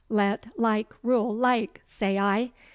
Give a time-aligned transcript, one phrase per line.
[0.09, 2.53] Let like rule like, say I.